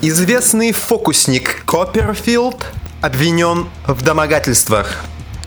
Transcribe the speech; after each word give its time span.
Известный 0.00 0.72
фокусник 0.72 1.64
Копперфилд 1.64 2.64
обвинен 3.00 3.66
в 3.86 4.02
домогательствах. 4.02 4.94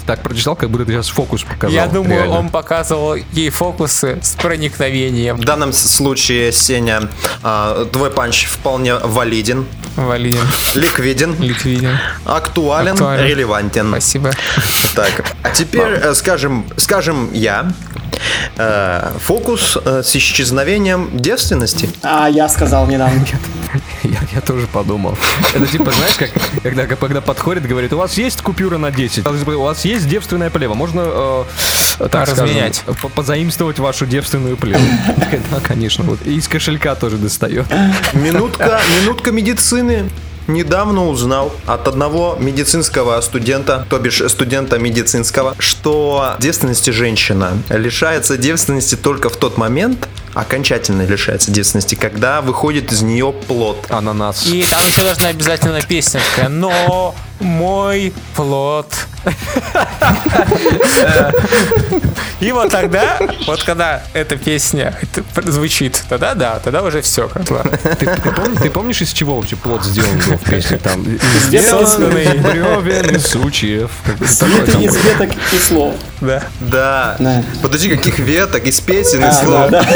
Так 0.05 0.23
прочитал, 0.23 0.55
как 0.55 0.69
будто 0.71 0.83
ты 0.85 0.91
сейчас 0.93 1.09
фокус 1.09 1.43
показал. 1.43 1.69
Я 1.73 1.85
думаю, 1.87 2.21
реально. 2.23 2.39
он 2.39 2.49
показывал 2.49 3.15
ей 3.33 3.49
фокусы 3.49 4.19
с 4.21 4.31
проникновением. 4.33 5.37
В 5.37 5.45
данном 5.45 5.71
случае, 5.71 6.51
Сеня, 6.51 7.07
а, 7.43 7.85
твой 7.85 8.09
панч 8.09 8.45
вполне 8.47 8.95
валиден, 8.95 9.65
Валидин, 9.95 10.41
ликвиден, 10.73 11.35
ликвиден. 11.39 11.97
актуален, 12.25 12.93
Актуален. 12.93 13.25
релевантен. 13.25 13.89
Спасибо. 13.89 14.31
Так, 14.95 15.23
а 15.43 15.51
теперь 15.51 15.91
э, 15.93 16.13
скажем, 16.15 16.65
скажем 16.77 17.29
я. 17.31 17.71
Э, 18.57 19.11
Фокус 19.19 19.77
э, 19.83 20.03
с 20.03 20.15
исчезновением 20.15 21.09
девственности. 21.17 21.89
А 22.03 22.27
я 22.29 22.47
сказал 22.49 22.87
недавно. 22.87 23.25
Я, 24.03 24.19
я 24.33 24.41
тоже 24.41 24.67
подумал. 24.67 25.17
Это 25.53 25.65
типа, 25.67 25.91
знаешь, 25.91 26.15
как 26.17 26.29
когда, 26.63 26.85
когда 26.87 27.21
подходит, 27.21 27.65
говорит, 27.67 27.93
у 27.93 27.97
вас 27.97 28.17
есть 28.17 28.41
купюра 28.41 28.77
на 28.77 28.91
10, 28.91 29.25
у 29.25 29.61
вас 29.61 29.85
есть 29.85 30.07
девственное 30.09 30.49
плево, 30.49 30.73
можно, 30.73 31.03
э, 31.99 32.07
так 32.11 32.27
Разменять. 32.27 32.75
скажем, 32.77 32.95
по- 33.01 33.09
позаимствовать 33.09 33.79
вашу 33.79 34.05
девственную 34.05 34.57
плеву. 34.57 34.81
Да, 35.51 35.59
конечно, 35.61 36.03
вот. 36.03 36.19
И 36.25 36.35
из 36.35 36.47
кошелька 36.47 36.95
тоже 36.95 37.17
достает. 37.17 37.65
Минутка, 38.13 38.81
минутка 39.01 39.31
медицины. 39.31 40.09
Недавно 40.47 41.07
узнал 41.07 41.53
от 41.65 41.87
одного 41.87 42.35
медицинского 42.39 43.21
студента, 43.21 43.85
то 43.89 43.99
бишь 43.99 44.21
студента 44.27 44.79
медицинского, 44.79 45.55
что 45.59 46.35
девственности 46.39 46.89
женщина 46.89 47.53
лишается 47.69 48.37
девственности 48.37 48.95
только 48.95 49.29
в 49.29 49.37
тот 49.37 49.57
момент, 49.57 50.07
окончательно 50.33 51.03
лишается 51.05 51.51
девственности, 51.51 51.95
когда 51.95 52.41
выходит 52.41 52.91
из 52.91 53.01
нее 53.01 53.33
плод. 53.47 53.85
Ананас. 53.89 54.45
И 54.47 54.63
там 54.63 54.85
еще 54.85 55.01
должна 55.03 55.29
обязательно 55.29 55.81
песня 55.81 56.21
такая, 56.35 56.49
но 56.49 57.15
мой 57.39 58.13
плод. 58.35 58.93
И 62.39 62.51
вот 62.51 62.71
тогда, 62.71 63.19
вот 63.45 63.63
когда 63.63 64.03
эта 64.13 64.35
песня 64.35 64.97
звучит, 65.43 66.03
тогда 66.09 66.33
да, 66.33 66.59
тогда 66.59 66.81
уже 66.81 67.01
все. 67.01 67.27
Ты, 67.27 67.43
ты 67.99 68.05
пом- 68.29 68.59
ты 68.59 68.69
помнишь, 68.71 69.01
из 69.01 69.13
чего 69.13 69.35
вообще 69.35 69.55
плод 69.55 69.83
сделан 69.83 70.17
был 70.17 70.37
в 70.37 70.49
песне? 70.49 70.77
Там, 70.77 71.03
из 71.03 71.49
бревен, 72.41 73.15
из 73.15 73.27
сучьев. 73.27 73.91
из 74.19 74.95
веток 75.03 75.31
и 75.51 75.57
слов. 75.59 75.95
Да. 76.21 76.43
Да. 76.59 77.15
Да. 77.19 77.43
Подожди, 77.61 77.89
каких 77.89 78.19
веток, 78.19 78.65
из 78.65 78.79
песен, 78.79 79.21
из 79.23 79.35
А, 79.37 79.43
слов. 79.43 79.71
да, 79.71 79.83
да. 79.83 79.87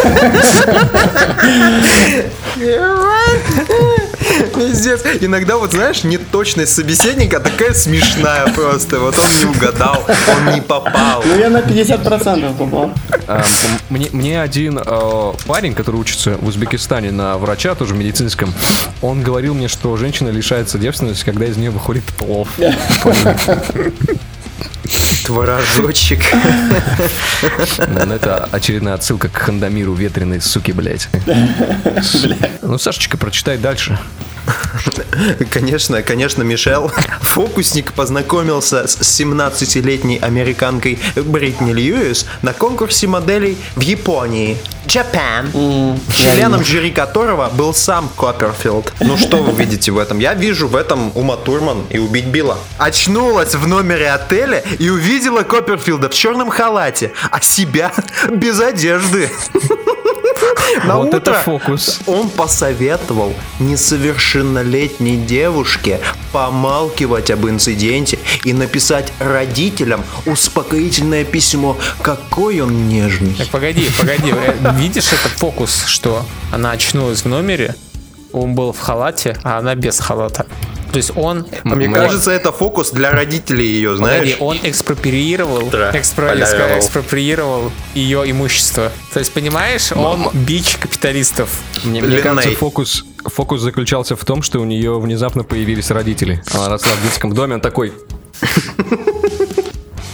Пиздец. 4.55 5.01
Иногда, 5.21 5.57
вот 5.57 5.71
знаешь, 5.71 6.03
неточность 6.03 6.73
собеседника 6.73 7.39
такая 7.39 7.73
смешная 7.73 8.47
просто. 8.47 8.99
Вот 8.99 9.15
он 9.17 9.25
не 9.39 9.45
угадал, 9.55 10.03
он 10.27 10.53
не 10.55 10.61
попал. 10.61 11.23
Ну 11.25 11.37
я 11.37 11.49
на 11.49 11.59
50% 11.59 12.57
попал. 12.57 12.91
А, 13.27 13.43
Мне, 13.89 14.09
мне 14.11 14.41
один 14.41 14.79
э, 14.83 15.33
парень, 15.45 15.73
который 15.75 15.97
учится 15.97 16.37
в 16.37 16.47
Узбекистане 16.47 17.11
на 17.11 17.37
врача, 17.37 17.75
тоже 17.75 17.93
медицинском, 17.93 18.53
он 19.01 19.21
говорил 19.21 19.53
мне, 19.53 19.67
что 19.67 19.95
женщина 19.97 20.29
лишается 20.29 20.77
девственности, 20.79 21.23
когда 21.25 21.45
из 21.45 21.57
нее 21.57 21.71
выходит 21.71 22.03
плов. 22.05 22.47
Творожочек. 25.25 26.23
Ну, 27.87 28.13
Это 28.13 28.47
очередная 28.51 28.93
отсылка 28.93 29.27
к 29.27 29.35
Хандамиру 29.37 29.93
ветреной 29.93 30.41
суки, 30.41 30.71
блядь. 30.71 31.09
Ну, 32.61 32.77
Сашечка, 32.77 33.17
прочитай 33.17 33.57
дальше. 33.57 33.97
Конечно, 35.49 36.01
конечно, 36.01 36.43
Мишел. 36.43 36.91
Фокусник 37.21 37.93
познакомился 37.93 38.87
с 38.87 38.97
17-летней 39.01 40.17
американкой 40.17 40.99
Бритни 41.15 41.71
Льюис 41.71 42.25
на 42.41 42.53
конкурсе 42.53 43.07
моделей 43.07 43.57
в 43.75 43.81
Японии. 43.81 44.57
Japan. 44.85 45.99
Членом 46.13 46.63
жюри 46.63 46.91
которого 46.91 47.49
был 47.49 47.73
сам 47.73 48.09
Копперфилд. 48.15 48.93
Ну 48.99 49.17
что 49.17 49.37
вы 49.37 49.51
видите 49.53 49.91
в 49.91 49.97
этом? 49.97 50.19
Я 50.19 50.33
вижу 50.33 50.67
в 50.67 50.75
этом 50.75 51.11
Ума 51.15 51.37
Турман 51.37 51.85
и 51.89 51.97
убить 51.97 52.25
Билла. 52.25 52.57
Очнулась 52.77 53.55
в 53.55 53.67
номере 53.67 54.11
отеля 54.11 54.63
и 54.79 54.89
увидела 54.89 55.43
Копперфилда 55.43 56.09
в 56.09 56.13
черном 56.13 56.49
халате, 56.49 57.13
а 57.31 57.41
себя 57.41 57.91
без 58.31 58.59
одежды. 58.59 59.29
На 60.85 60.97
Вот 60.97 61.13
это 61.13 61.31
утро 61.31 61.33
фокус. 61.41 61.99
он 62.05 62.29
посоветовал 62.29 63.33
несовершеннолетней 63.59 65.17
девушке 65.17 65.99
помалкивать 66.31 67.31
об 67.31 67.47
инциденте 67.47 68.19
и 68.43 68.53
написать 68.53 69.11
родителям 69.19 70.03
успокоительное 70.25 71.23
письмо. 71.23 71.77
Какой 72.01 72.61
он 72.61 72.87
нежный. 72.89 73.33
Так, 73.35 73.49
погоди, 73.49 73.89
погоди. 73.97 74.33
Э, 74.33 74.73
Видишь 74.75 75.07
этот 75.07 75.31
фокус, 75.37 75.85
что 75.85 76.25
она 76.51 76.71
очнулась 76.71 77.21
в 77.23 77.27
номере, 77.27 77.75
он 78.31 78.53
был 78.53 78.73
в 78.73 78.79
халате, 78.79 79.37
а 79.43 79.57
она 79.59 79.75
без 79.75 79.99
халата. 79.99 80.45
То 80.95 80.99
есть 80.99 81.11
он... 81.17 81.45
Мне 81.65 81.89
он- 81.89 81.93
кажется, 81.93 82.31
это 82.31 82.53
фокус 82.53 82.91
для 82.91 83.11
родителей 83.11 83.65
ее, 83.65 83.97
знаешь? 83.97 84.37
Погоди, 84.37 84.37
он 84.39 84.57
экспроприировал, 84.63 85.67
Да, 85.69 85.91
экспро- 85.91 86.77
экспроприировал 86.77 87.69
ее 87.93 88.23
имущество. 88.31 88.93
То 89.11 89.19
есть, 89.19 89.33
понимаешь, 89.33 89.91
он 89.91 90.29
бич 90.31 90.77
капиталистов. 90.77 91.49
Мне, 91.83 92.01
мне 92.01 92.19
кажется, 92.19 92.51
фокус, 92.51 93.03
фокус 93.25 93.59
заключался 93.59 94.15
в 94.15 94.23
том, 94.23 94.41
что 94.41 94.59
у 94.59 94.63
нее 94.63 94.97
внезапно 94.97 95.43
появились 95.43 95.91
родители. 95.91 96.41
Она 96.53 96.69
росла 96.69 96.91
в 96.93 97.03
детском 97.03 97.33
доме, 97.33 97.55
он 97.55 97.61
такой... 97.61 97.91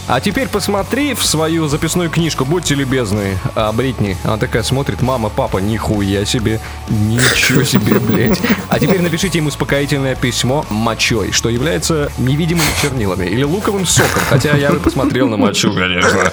А 0.08 0.20
теперь 0.20 0.48
посмотри 0.48 1.14
в 1.14 1.24
свою 1.24 1.68
записную 1.68 2.10
книжку, 2.10 2.44
будьте 2.44 2.74
любезны, 2.74 3.38
а 3.54 3.72
Бритни. 3.72 4.16
Она 4.24 4.36
такая 4.36 4.62
смотрит, 4.62 5.00
мама, 5.00 5.28
папа, 5.28 5.58
нихуя 5.58 6.24
себе, 6.24 6.60
ничего 6.88 7.62
себе, 7.62 7.98
блядь. 7.98 8.40
А 8.68 8.78
теперь 8.78 9.00
напишите 9.00 9.38
им 9.38 9.46
успокоительное 9.46 10.14
письмо 10.14 10.66
мочой, 10.70 11.32
что 11.32 11.48
является 11.48 12.10
невидимыми 12.18 12.64
чернилами 12.80 13.26
или 13.26 13.42
луковым 13.44 13.86
соком. 13.86 14.22
Хотя 14.28 14.56
я 14.56 14.70
бы 14.72 14.80
посмотрел 14.80 15.28
на 15.28 15.36
мочу, 15.36 15.72
конечно. 15.72 16.32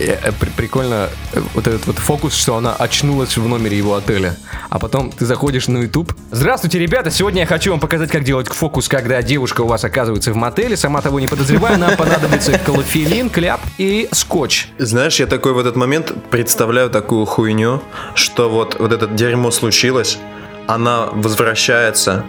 Э, 0.00 0.16
э, 0.22 0.32
при- 0.32 0.50
Прикольно 0.50 1.08
э, 1.32 1.40
вот 1.54 1.66
этот 1.66 1.86
вот 1.86 1.98
фокус, 1.98 2.34
что 2.34 2.56
она 2.56 2.74
очнулась 2.74 3.36
в 3.36 3.46
номере 3.46 3.76
его 3.76 3.94
отеля. 3.94 4.36
А 4.68 4.78
потом 4.78 5.10
ты 5.10 5.26
заходишь 5.26 5.68
на 5.68 5.78
YouTube. 5.78 6.12
Здравствуйте, 6.30 6.78
ребята! 6.78 7.10
Сегодня 7.10 7.40
я 7.40 7.46
хочу 7.46 7.70
вам 7.70 7.80
показать, 7.80 8.10
как 8.10 8.24
делать 8.24 8.48
фокус, 8.48 8.88
когда 8.88 9.20
девушка 9.22 9.60
у 9.62 9.66
вас 9.66 9.84
оказывается 9.84 10.32
в 10.32 10.36
мотеле. 10.36 10.76
Сама 10.76 11.02
того 11.02 11.20
не 11.20 11.26
подозревая, 11.26 11.76
нам 11.76 11.96
понадобится 11.96 12.58
колофелин, 12.58 13.30
кляп 13.30 13.60
и 13.78 14.08
скотч. 14.12 14.68
Знаешь, 14.78 15.20
я 15.20 15.26
такой 15.26 15.52
в 15.52 15.58
этот 15.58 15.76
момент 15.76 16.12
представляю 16.30 16.88
такую 16.90 17.26
хуйню, 17.26 17.82
что 18.14 18.48
вот, 18.48 18.76
вот 18.78 18.92
это 18.92 19.06
дерьмо 19.06 19.50
случилось, 19.50 20.18
она 20.66 21.06
возвращается 21.12 22.24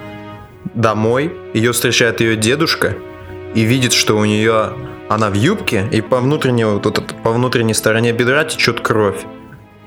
домой, 0.73 1.33
ее 1.53 1.71
встречает 1.71 2.21
ее 2.21 2.35
дедушка 2.35 2.95
и 3.55 3.61
видит, 3.61 3.93
что 3.93 4.17
у 4.17 4.25
нее 4.25 4.73
она 5.13 5.29
в 5.29 5.33
юбке, 5.33 5.87
и 5.91 6.01
по 6.01 6.19
внутренней, 6.19 6.65
вот 6.65 6.85
этот- 6.85 7.21
по 7.23 7.31
внутренней 7.31 7.73
стороне 7.73 8.11
бедра 8.11 8.43
течет 8.43 8.79
кровь. 8.81 9.25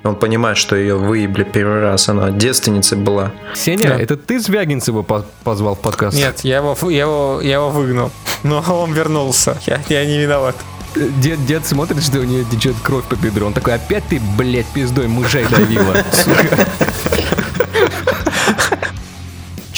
Он 0.05 0.17
понимает, 0.17 0.59
что 0.59 0.77
ее 0.77 0.97
выебли 0.97 1.45
первый 1.45 1.81
раз, 1.81 2.09
она 2.11 2.31
девственницей 2.31 2.99
была. 2.99 3.33
Сеня, 3.55 3.89
Да. 3.89 3.99
это 3.99 4.17
ты 4.19 4.39
Звягинцева 4.39 5.03
по- 5.03 5.25
позвал 5.45 5.75
в 5.77 5.81
подкаст? 5.81 6.15
Нет, 6.17 6.41
я 6.43 6.57
его, 6.59 6.77
я 6.91 7.01
его, 7.01 7.41
я 7.43 7.55
его 7.55 7.71
выгнал. 7.71 8.11
Но 8.43 8.63
он 8.69 8.93
вернулся. 8.93 9.57
Я, 9.67 9.81
я 9.89 10.05
не 10.05 10.19
виноват. 10.19 10.57
Дед, 10.95 11.45
дед 11.47 11.67
смотрит, 11.67 12.05
что 12.05 12.21
у 12.21 12.25
нее 12.25 12.45
течет 12.45 12.77
кровь 12.83 13.05
по 13.07 13.15
бедру. 13.17 13.47
Он 13.47 13.53
такой, 13.55 13.75
опять 13.75 14.05
ты, 14.11 14.21
блядь, 14.37 14.67
пиздой 14.67 15.09
мужей 15.09 15.45
давила. 15.51 15.95
сука». 16.13 16.69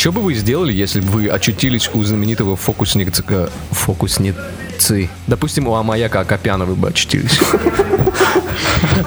Что 0.07 0.13
бы 0.13 0.21
вы 0.21 0.35
сделали, 0.35 0.73
если 0.73 1.01
бы 1.01 1.09
вы 1.09 1.29
очутились 1.29 1.91
у 1.93 2.05
знаменитого 2.05 2.55
фокусника, 2.55 3.51
фокусницы? 3.73 5.11
Допустим, 5.27 5.67
у 5.67 5.75
Амаяка 5.75 6.21
Акопяна 6.21 6.65
вы 6.65 6.77
бы 6.77 6.91
очутились. 6.91 7.41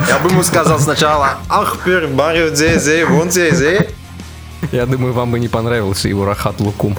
Я 0.10 0.20
бы 0.20 0.30
ему 0.30 0.44
сказал 0.44 0.78
сначала, 0.78 1.38
ах, 1.48 1.78
пер, 1.86 2.10
барю, 2.10 2.54
зе, 2.54 2.78
зе, 2.80 3.06
вон, 3.06 3.32
зе, 3.32 3.56
зе. 3.56 3.90
Я 4.74 4.86
думаю, 4.86 5.14
вам 5.14 5.32
бы 5.32 5.40
не 5.40 5.48
понравился 5.48 6.10
его 6.10 6.26
Рахат 6.26 6.60
Лукум. 6.60 6.98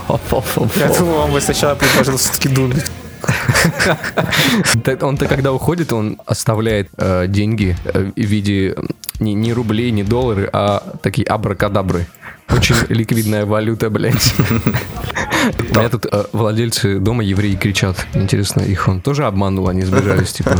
Я 0.76 0.88
думаю, 0.88 1.18
он 1.18 1.32
бы 1.32 1.40
сначала 1.42 1.74
предложил 1.74 2.16
все-таки 2.16 2.48
дунуть. 2.48 2.86
Так 4.82 5.02
Он-то 5.02 5.26
когда 5.26 5.52
уходит, 5.52 5.92
он 5.92 6.18
оставляет 6.24 6.88
э, 6.96 7.26
деньги 7.28 7.76
э, 7.84 8.12
в 8.16 8.18
виде 8.18 8.74
не, 9.20 9.34
не 9.34 9.52
рублей, 9.52 9.90
не 9.90 10.02
доллары, 10.02 10.48
а 10.52 10.94
такие 11.02 11.26
абракадабры. 11.26 12.06
Очень 12.48 12.76
ликвидная 12.88 13.46
валюта, 13.46 13.90
блядь. 13.90 14.34
У 15.72 15.78
меня 15.78 15.88
тут 15.88 16.06
э, 16.10 16.24
владельцы 16.32 16.98
дома 16.98 17.22
евреи 17.22 17.54
кричат. 17.54 17.96
Интересно, 18.14 18.60
их 18.60 18.88
он 18.88 19.00
тоже 19.00 19.24
обманул, 19.24 19.68
они 19.68 19.82
сбежались, 19.82 20.32
типа. 20.32 20.50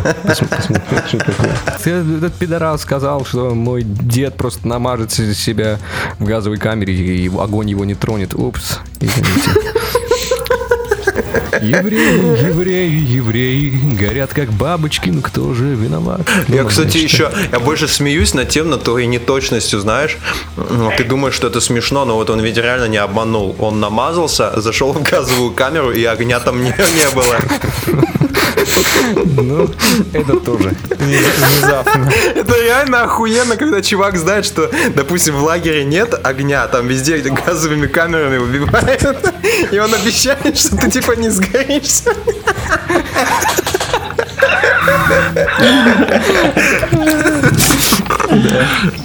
Этот 1.85 2.35
пидорас 2.35 2.83
сказал, 2.83 3.25
что 3.25 3.55
мой 3.55 3.83
дед 3.83 4.37
просто 4.37 4.67
намажет 4.69 5.13
себя 5.13 5.79
в 6.19 6.25
газовой 6.25 6.59
камере, 6.59 6.95
и 6.95 7.29
огонь 7.29 7.71
его 7.71 7.85
не 7.85 7.95
тронет. 7.95 8.35
Упс, 8.35 8.79
извините. 9.01 9.51
Евреи, 11.63 12.47
евреи, 12.49 13.17
евреи, 13.17 13.81
горят 13.95 14.33
как 14.33 14.51
бабочки, 14.53 15.11
ну 15.11 15.21
кто 15.21 15.53
же 15.55 15.75
виноват? 15.75 16.21
Я, 16.49 16.63
Ну, 16.63 16.69
кстати, 16.69 16.91
значит, 16.91 17.03
еще, 17.11 17.31
я 17.53 17.61
больше 17.61 17.89
смеюсь 17.89 18.35
над 18.35 18.49
тем, 18.49 18.71
над 18.71 18.83
твоей 18.85 19.07
неточностью, 19.07 19.81
знаешь. 19.81 20.19
Ну, 20.57 20.93
Ты 20.97 21.05
думаешь, 21.05 21.35
что 21.35 21.49
это 21.49 21.61
смешно, 21.61 22.05
но 22.05 22.17
вот 22.17 22.31
он 22.31 22.41
ведь 22.41 22.57
реально 22.57 22.87
не 22.87 22.99
обманул. 22.99 23.57
Он 23.59 23.81
намазался, 23.81 24.61
зашел 24.61 24.93
в 24.93 25.03
газовую 25.03 25.53
камеру, 25.53 25.91
и 25.91 26.05
огня 26.05 26.41
там 26.41 26.63
не, 26.63 26.71
не 26.71 27.15
было. 27.15 27.37
Ну, 29.15 29.69
это 30.13 30.41
тоже. 30.41 30.75
Внезапно. 30.99 32.11
Это 32.35 32.63
реально 32.63 33.03
охуенно, 33.03 33.57
когда 33.57 33.83
чувак 33.83 34.17
знает, 34.17 34.45
что, 34.45 34.71
допустим, 34.95 35.37
в 35.37 35.43
лагере 35.43 35.85
нет 35.85 36.15
огня, 36.23 36.67
там 36.69 36.87
везде 36.87 37.19
газовыми 37.19 37.87
камерами 37.87 38.39
убивают, 38.39 39.35
и 39.71 39.79
он 39.79 39.95
обещает, 39.95 40.59
что 40.59 40.77
ты 40.77 40.91
типа 40.91 41.13
не 41.13 41.29
сгоришься. 41.29 42.15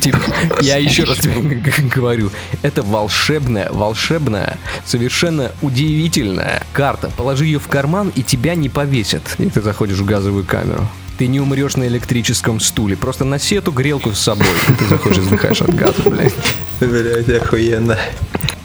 Типа, 0.06 0.20
я 0.62 0.78
еще 0.78 1.04
раз 1.04 1.18
говорю, 1.96 2.30
это 2.62 2.84
волшебная, 2.84 3.72
волшебная, 3.72 4.60
совершенно 4.86 5.52
удивительная 5.64 6.62
карта. 6.74 7.10
Положи 7.18 7.46
ее 7.46 7.58
в 7.58 7.68
карман, 7.68 8.12
и 8.16 8.22
тебя 8.22 8.54
не 8.54 8.70
повесят, 8.70 9.24
и 9.40 9.50
ты 9.50 9.62
заходишь 9.62 9.98
в 9.98 10.06
газовую 10.06 10.46
камеру. 10.46 10.88
Ты 11.18 11.26
не 11.26 11.40
умрешь 11.40 11.76
на 11.76 11.88
электрическом 11.88 12.60
стуле. 12.60 12.96
Просто 12.96 13.26
носи 13.26 13.56
эту 13.56 13.72
грелку 13.72 14.12
с 14.12 14.20
собой, 14.20 14.46
ты 14.78 14.86
заходишь 14.86 15.18
и 15.18 15.22
вздыхаешь 15.22 15.62
от 15.62 15.74
газа, 15.74 16.02
блядь. 16.06 16.36
Блять, 16.80 17.30
охуенно. 17.42 17.98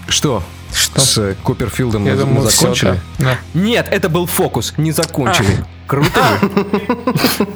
Что? 0.09 0.43
Что? 0.75 1.01
С 1.01 1.19
э, 1.19 1.37
Куперфилдом 1.43 2.05
Я 2.05 2.13
мы 2.13 2.19
думал, 2.19 2.43
закончили? 2.43 3.01
да. 3.19 3.39
Нет, 3.55 3.89
это 3.91 4.09
был 4.09 4.27
фокус, 4.27 4.75
не 4.77 4.93
закончили. 4.93 5.65
Круто 5.87 6.21
же? 6.41 7.47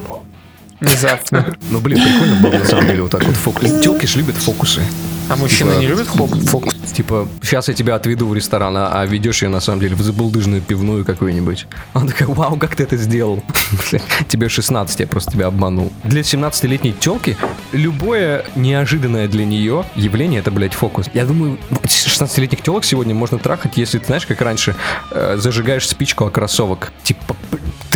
Внезапно. 0.79 1.55
Ну, 1.71 1.79
блин, 1.79 2.01
прикольно 2.03 2.35
было, 2.41 2.59
на 2.59 2.65
самом 2.65 2.87
деле, 2.87 3.01
вот 3.03 3.11
так 3.11 3.23
вот 3.23 3.35
фокус. 3.35 3.79
Телки 3.81 4.05
ж 4.05 4.15
любят 4.17 4.35
фокусы. 4.35 4.81
А 5.29 5.35
мужчины 5.35 5.71
Типа- 5.71 5.79
не 5.81 5.87
любят 5.87 6.07
фок- 6.07 6.45
фокус? 6.49 6.73
Типа, 6.93 7.27
сейчас 7.41 7.67
я 7.67 7.73
тебя 7.73 7.95
отведу 7.95 8.27
в 8.27 8.35
ресторан, 8.35 8.77
а, 8.77 9.01
а 9.01 9.05
ведешь 9.05 9.41
ее 9.41 9.49
на 9.49 9.59
самом 9.59 9.79
деле 9.79 9.95
в 9.95 10.01
забулдыжную 10.01 10.61
пивную 10.61 11.03
какую-нибудь. 11.03 11.65
Он 11.93 12.07
такой, 12.07 12.27
вау, 12.27 12.57
как 12.57 12.75
ты 12.75 12.83
это 12.83 12.95
сделал? 12.97 13.43
Тебе 14.27 14.49
16, 14.49 14.99
я 14.99 15.07
просто 15.07 15.31
тебя 15.31 15.47
обманул. 15.47 15.91
Для 16.03 16.21
17-летней 16.21 16.93
телки 16.93 17.37
любое 17.71 18.45
неожиданное 18.55 19.27
для 19.27 19.45
нее 19.45 19.83
явление 19.95 20.41
это, 20.41 20.51
блядь, 20.51 20.73
фокус. 20.75 21.09
Я 21.13 21.25
думаю, 21.25 21.57
16-летних 21.83 22.61
телок 22.61 22.85
сегодня 22.85 23.15
можно 23.15 23.39
трахать, 23.39 23.77
если 23.77 23.97
ты 23.97 24.05
знаешь, 24.05 24.25
как 24.27 24.41
раньше 24.41 24.75
э, 25.11 25.37
зажигаешь 25.39 25.87
спичку 25.87 26.25
о 26.25 26.29
кроссовок. 26.29 26.91
Типа, 27.03 27.35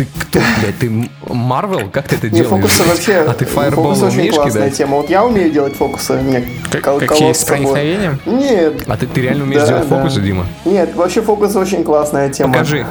ты 0.00 0.06
кто, 0.18 0.40
блядь, 0.60 0.78
ты 0.78 1.10
Марвел? 1.28 1.90
Как 1.90 2.08
ты 2.08 2.16
это 2.16 2.28
Не, 2.30 2.40
делаешь? 2.40 2.48
фокусы 2.48 2.84
вообще, 2.84 3.16
А 3.18 3.34
ты 3.34 3.44
фаербол 3.44 3.84
фокусы 3.84 4.06
очень 4.06 4.18
умеешь 4.20 4.34
классная 4.34 4.62
кидать? 4.62 4.78
тема. 4.78 4.96
Вот 4.96 5.10
я 5.10 5.24
умею 5.26 5.50
делать 5.50 5.74
фокусы. 5.76 6.14
Мне 6.14 6.44
Как- 6.70 6.82
кол- 6.84 7.00
какие, 7.00 7.32
с 7.32 7.44
проникновением? 7.44 8.18
Нет, 8.24 8.84
А 8.86 8.96
ты, 8.96 9.06
ты 9.06 9.20
реально 9.20 9.44
умеешь 9.44 9.62
Да, 9.62 9.68
делать 9.68 9.88
да. 9.88 9.96
фокусы, 9.98 10.20
Дима? 10.22 10.46
нет, 10.64 10.94
вообще 10.94 11.20
фокус 11.20 11.54
очень 11.56 11.84
классная 11.84 12.30
тема. 12.30 12.52
Покажи. 12.54 12.86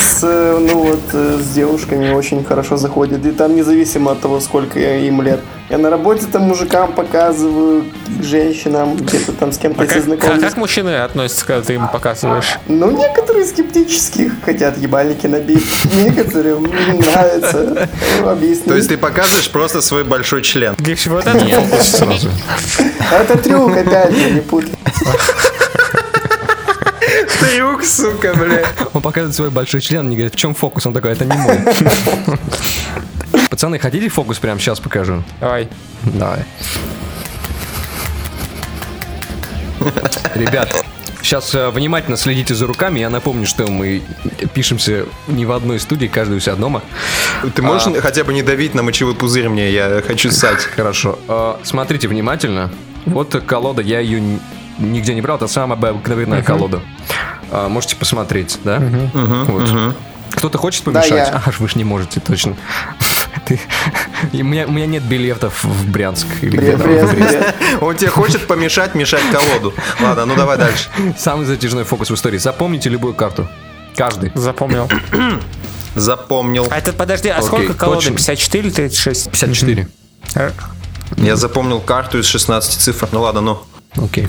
С, 0.00 0.20
э, 0.22 0.58
ну 0.60 0.84
вот, 0.84 1.00
э, 1.12 1.38
с 1.42 1.48
девушками 1.54 2.10
очень 2.10 2.42
хорошо 2.44 2.76
заходит. 2.76 3.24
И 3.26 3.32
там 3.32 3.54
независимо 3.54 4.12
от 4.12 4.20
того, 4.20 4.40
сколько 4.40 4.78
я- 4.78 4.96
им 4.96 5.20
лет. 5.22 5.40
Я 5.70 5.76
на 5.76 5.90
работе 5.90 6.26
там 6.26 6.42
мужикам 6.44 6.94
показываю, 6.94 7.84
женщинам, 8.22 8.96
где-то 8.96 9.32
там 9.32 9.52
с 9.52 9.58
кем-то 9.58 9.82
А 9.82 9.86
как, 9.86 10.02
знакомлюсь. 10.02 10.40
как 10.40 10.56
мужчины 10.56 10.96
относятся, 11.02 11.44
когда 11.44 11.62
ты 11.62 11.74
им 11.74 11.88
показываешь? 11.88 12.58
Ну, 12.68 12.90
некоторые 12.90 13.44
скептически 13.44 14.32
хотят 14.46 14.78
ебальники 14.78 15.26
набить. 15.26 15.66
Некоторым 15.92 16.62
нравится 16.62 17.86
объяснить. 18.24 18.64
То 18.64 18.76
есть 18.76 18.88
ты 18.88 18.96
показываешь 18.96 19.50
просто 19.50 19.82
свой 19.82 20.04
большой 20.04 20.40
член. 20.40 20.74
Для 20.78 20.96
чего 20.96 21.18
это 21.18 21.38
фокус? 21.38 21.86
Сразу. 21.86 22.30
Это 23.12 23.36
трюк, 23.36 23.76
опять 23.76 24.14
же, 24.16 24.30
не 24.30 24.40
путай. 24.40 24.70
Трюк, 27.40 27.84
сука, 27.84 28.32
бля. 28.34 28.64
Он 28.94 29.02
показывает 29.02 29.34
свой 29.36 29.50
большой 29.50 29.80
член, 29.82 30.06
они 30.06 30.16
говорят, 30.16 30.34
в 30.34 30.38
чем 30.38 30.54
фокус? 30.54 30.86
Он 30.86 30.94
такой, 30.94 31.12
это 31.12 31.24
не 31.26 31.36
мой. 31.36 31.58
Пацаны, 33.50 33.78
хотите 33.78 34.08
фокус 34.08 34.38
прямо 34.38 34.60
сейчас 34.60 34.80
покажу? 34.80 35.22
Давай. 35.40 35.68
Давай. 36.02 36.44
Ребят, 40.34 40.84
сейчас 41.22 41.54
э, 41.54 41.70
внимательно 41.70 42.16
следите 42.16 42.54
за 42.54 42.66
руками. 42.66 42.98
Я 43.00 43.10
напомню, 43.10 43.46
что 43.46 43.66
мы 43.68 44.02
пишемся 44.54 45.06
не 45.28 45.46
в 45.46 45.52
одной 45.52 45.80
студии, 45.80 46.06
каждый 46.06 46.36
у 46.36 46.40
себя 46.40 46.56
дома. 46.56 46.82
Ты 47.54 47.62
можешь 47.62 47.88
хотя 48.02 48.24
бы 48.24 48.32
не 48.34 48.42
давить 48.42 48.74
на 48.74 48.82
мочевой 48.82 49.14
пузырь 49.14 49.48
мне, 49.48 49.70
я 49.70 50.02
хочу 50.06 50.30
ссать. 50.30 50.60
Хорошо. 50.76 51.18
Э, 51.28 51.54
Смотрите 51.62 52.08
внимательно. 52.08 52.70
Вот 53.06 53.34
колода, 53.46 53.80
я 53.80 54.00
ее 54.00 54.20
нигде 54.78 55.14
не 55.14 55.22
брал, 55.22 55.36
это 55.36 55.48
самая 55.48 55.78
обыкновенная 55.78 56.42
колода. 56.42 56.80
Э, 57.50 57.68
Можете 57.68 57.96
посмотреть, 57.96 58.58
да? 58.64 58.78
Вот. 59.14 59.94
Кто-то 60.32 60.58
хочет 60.58 60.84
Да, 60.84 60.92
помешать? 61.00 61.28
я. 61.30 61.42
Аж 61.46 61.58
вы 61.60 61.68
ж 61.68 61.76
не 61.76 61.84
можете, 61.84 62.20
точно. 62.20 62.56
Ты- 63.48 63.58
И 64.32 64.42
У 64.42 64.44
меня, 64.44 64.66
у 64.66 64.70
меня 64.72 64.86
нет 64.86 65.02
билетов 65.02 65.64
в 65.64 65.90
Брянск. 65.90 66.26
Или 66.42 66.56
в 66.74 66.82
Брест. 66.82 67.14
бред. 67.14 67.54
Он 67.80 67.96
тебе 67.96 68.10
хочет 68.10 68.46
помешать 68.46 68.94
мешать 68.94 69.22
колоду. 69.32 69.72
Ладно, 70.00 70.26
ну 70.26 70.36
давай 70.36 70.58
дальше. 70.58 70.88
Самый 71.18 71.46
затяжной 71.46 71.84
фокус 71.84 72.10
в 72.10 72.14
истории. 72.14 72.38
Запомните 72.38 72.90
любую 72.90 73.14
карту. 73.14 73.48
Каждый. 73.96 74.30
Запомнил. 74.34 74.88
Запомнил. 75.94 76.68
А 76.70 76.78
это, 76.78 76.92
подожди, 76.92 77.28
а 77.28 77.36
Окей, 77.38 77.46
сколько 77.48 77.74
колоды? 77.74 78.00
точно. 78.00 78.16
54 78.16 78.64
или 78.68 78.72
36? 78.74 79.30
54. 79.30 79.88
Э, 80.34 80.50
Я 81.16 81.36
запомнил 81.36 81.80
карту 81.80 82.18
из 82.18 82.26
16 82.26 82.80
цифр. 82.80 83.08
Ну 83.12 83.22
ладно, 83.22 83.40
ну. 83.40 83.62
Окей. 83.96 84.28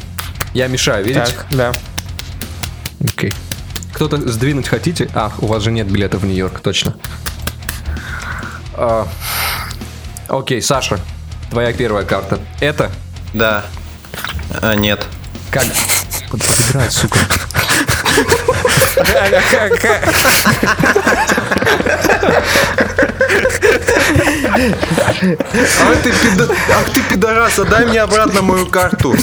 Я 0.53 0.67
мешаю, 0.67 1.05
видите? 1.05 1.25
Так, 1.25 1.45
да. 1.51 1.71
Окей. 3.03 3.33
Кто-то 3.93 4.17
сдвинуть 4.29 4.67
хотите? 4.67 5.09
А, 5.13 5.31
у 5.39 5.47
вас 5.47 5.61
же 5.63 5.71
нет 5.71 5.87
билета 5.91 6.17
в 6.17 6.25
Нью-Йорк, 6.25 6.59
точно. 6.61 6.95
А, 8.81 9.05
Окей, 10.29 10.61
Саша, 10.61 11.01
твоя 11.51 11.73
первая 11.73 12.05
карта. 12.05 12.39
Это 12.61 12.89
Да. 13.33 13.65
А, 14.61 14.73
нет. 14.73 15.05
как... 15.51 15.65
Подбирай, 16.31 16.89
сука. 16.89 17.19
А 24.45 25.95
ты, 26.03 26.13
Ах 26.71 26.89
ты 26.93 27.01
пидорас, 27.09 27.57
а 27.59 27.65
дай 27.65 27.85
мне 27.85 28.01
обратно 28.01 28.41
мою 28.41 28.65
карту. 28.67 29.15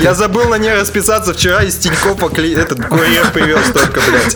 Я 0.00 0.14
забыл 0.14 0.48
на 0.48 0.56
ней 0.56 0.72
расписаться 0.74 1.32
вчера 1.34 1.62
из 1.62 1.76
Тинькоффа 1.76 2.26
кли- 2.26 2.58
этот 2.58 2.84
курьер 2.86 3.30
привез 3.32 3.66
только, 3.72 4.00
блядь. 4.00 4.34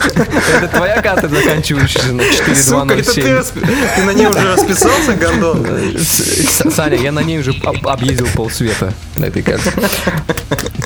Это 0.57 0.67
твоя 0.67 1.01
карта, 1.01 1.27
заканчивающаяся 1.27 2.11
на 2.13 2.23
Сука, 2.55 2.93
это 2.93 3.13
ты, 3.13 3.21
4207. 3.21 3.25
расп- 3.27 3.95
ты 3.95 4.03
на 4.03 4.11
ней 4.11 4.27
уже 4.27 4.53
расписался, 4.53 5.13
гондон? 5.13 5.65
С- 5.97 6.73
Саня, 6.73 6.97
я 6.97 7.11
на 7.11 7.19
ней 7.19 7.39
уже 7.39 7.51
об- 7.63 7.87
объездил 7.87 8.27
полсвета 8.35 8.93
на 9.17 9.25
этой 9.25 9.41
карте. 9.43 9.71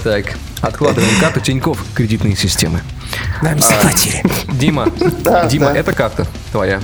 Так, 0.03 0.25
откладываем 0.61 1.19
карту 1.19 1.39
Тиньков 1.41 1.77
кредитные 1.93 2.35
системы. 2.35 2.81
Нам 3.41 3.59
заплатили. 3.59 4.23
Дима, 4.53 4.87
Да, 5.23 5.45
Дима, 5.45 5.71
да. 5.73 5.79
это 5.79 5.93
карта 5.93 6.27
твоя. 6.51 6.81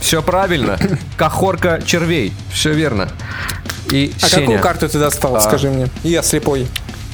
Все 0.00 0.22
правильно. 0.22 0.78
Кахорка 1.16 1.80
червей. 1.84 2.32
Все 2.52 2.72
верно. 2.72 3.08
И 3.90 4.12
А 4.22 4.28
Сеня. 4.28 4.40
какую 4.42 4.60
карту 4.60 4.88
ты 4.88 4.98
достал, 4.98 5.40
скажи 5.40 5.70
мне? 5.70 5.88
Я 6.02 6.22
слепой. 6.22 6.68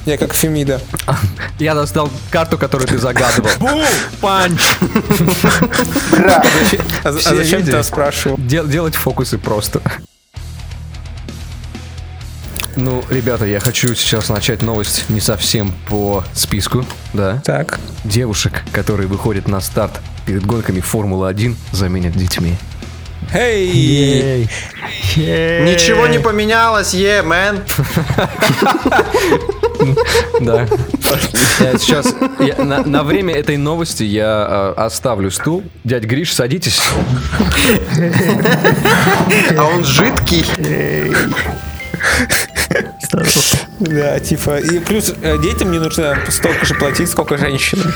Я 0.06 0.18
как 0.18 0.34
Фемида. 0.34 0.80
Я 1.58 1.74
достал 1.74 2.10
карту, 2.30 2.58
которую 2.58 2.86
ты 2.88 2.98
загадывал. 2.98 3.48
Бум! 3.58 3.82
Панч! 4.20 4.60
Бра. 6.10 6.42
А, 7.04 7.08
а 7.08 7.12
зачем 7.12 7.62
ты 7.64 7.82
спрашивал? 7.82 8.36
Дел- 8.38 8.66
делать 8.66 8.96
фокусы 8.96 9.38
просто. 9.38 9.80
Ну, 12.76 13.04
ребята, 13.08 13.44
я 13.46 13.60
хочу 13.60 13.94
сейчас 13.94 14.28
начать 14.28 14.60
новость 14.62 15.08
не 15.08 15.20
совсем 15.20 15.72
по 15.88 16.24
списку, 16.34 16.84
да. 17.12 17.40
Так. 17.44 17.78
Девушек, 18.02 18.62
которые 18.72 19.06
выходят 19.06 19.46
на 19.48 19.60
старт 19.60 20.00
перед 20.26 20.44
гонками 20.44 20.80
Формулы-1, 20.80 21.54
заменят 21.72 22.14
детьми. 22.16 22.56
Эй! 23.32 24.48
Ничего 25.16 26.06
не 26.06 26.18
поменялось, 26.18 26.94
е, 26.94 27.22
мэн. 27.22 27.60
Да. 30.40 30.66
Я 31.60 31.78
сейчас 31.78 32.14
я- 32.40 32.64
на, 32.64 32.82
на 32.84 33.02
время 33.02 33.34
этой 33.34 33.56
новости 33.56 34.02
я 34.02 34.74
э, 34.76 34.80
оставлю 34.80 35.30
стул. 35.30 35.62
Дядь 35.84 36.04
Гриш, 36.04 36.32
садитесь. 36.32 36.80
А 39.56 39.64
он 39.64 39.84
жидкий. 39.84 40.44
Да, 43.80 44.18
типа, 44.20 44.58
и 44.58 44.78
плюс 44.80 45.12
э, 45.22 45.38
детям 45.42 45.70
не 45.72 45.78
нужно 45.78 46.18
столько 46.28 46.64
же 46.64 46.74
платить, 46.74 47.10
сколько 47.10 47.36
женщинам. 47.36 47.92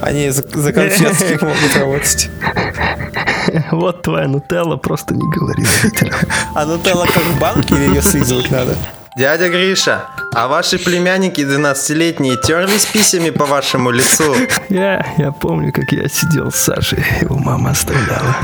Они 0.00 0.30
за, 0.30 0.42
за 0.54 0.72
конфетки 0.72 1.38
могут 1.44 1.76
работать. 1.76 2.28
Вот 3.72 4.02
твоя 4.02 4.28
нутелла, 4.28 4.76
просто 4.76 5.14
не 5.14 5.28
говори. 5.30 5.64
А 6.54 6.66
нутелла 6.66 7.06
как 7.06 7.22
в 7.22 7.40
банке 7.40 7.74
или 7.74 7.94
ее 7.94 8.02
слизывать 8.02 8.50
надо? 8.50 8.76
Дядя 9.18 9.48
Гриша, 9.48 10.06
а 10.32 10.46
ваши 10.46 10.78
племянники 10.78 11.40
12-летние 11.40 12.36
терлись 12.36 12.86
писями 12.86 13.30
по 13.30 13.46
вашему 13.46 13.90
лицу? 13.90 14.36
Я, 14.68 15.04
я 15.16 15.32
помню, 15.32 15.72
как 15.72 15.90
я 15.90 16.08
сидел 16.08 16.52
с 16.52 16.56
Сашей, 16.56 17.04
его 17.20 17.36
мама 17.36 17.70
оставляла 17.70 18.36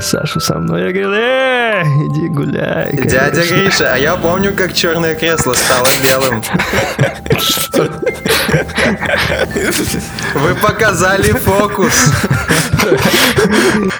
Сашу 0.00 0.38
со 0.38 0.60
мной. 0.60 0.82
Я 0.82 0.92
говорил, 0.92 1.12
э, 1.14 1.82
иди 1.82 2.28
гуляй. 2.28 2.92
Дядя 2.92 3.40
конечно». 3.40 3.56
Гриша, 3.56 3.92
а 3.92 3.96
я 3.98 4.14
помню, 4.14 4.54
как 4.54 4.72
черное 4.72 5.16
кресло 5.16 5.54
стало 5.54 5.88
белым. 6.00 6.44
Вы 10.34 10.54
показали 10.54 11.32
фокус. 11.32 12.12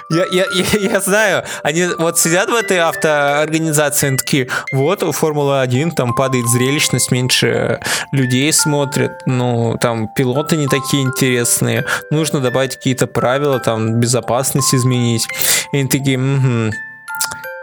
Я, 0.09 0.25
я, 0.31 0.45
я, 0.53 0.91
я 0.91 1.01
знаю, 1.01 1.43
они 1.63 1.87
вот 1.97 2.19
сидят 2.19 2.49
в 2.49 2.55
этой 2.55 2.77
автоорганизации, 2.77 4.07
они 4.07 4.17
такие, 4.17 4.49
вот, 4.71 5.03
у 5.03 5.11
Формулы-1 5.11 5.91
там 6.05 6.13
падает 6.13 6.47
зрелищность, 6.47 7.11
меньше 7.11 7.79
людей 8.11 8.53
смотрят, 8.53 9.23
ну, 9.25 9.75
там 9.81 10.07
пилоты 10.07 10.55
не 10.55 10.67
такие 10.67 11.01
интересные, 11.01 11.83
нужно 12.11 12.41
добавить 12.41 12.75
какие-то 12.75 13.07
правила, 13.07 13.59
там, 13.59 13.99
безопасность 13.99 14.75
изменить. 14.75 15.27
И 15.73 15.77
они 15.77 15.89
такие, 15.89 16.19
«Мгм». 16.19 16.71